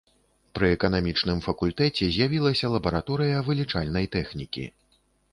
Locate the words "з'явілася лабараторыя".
2.15-3.43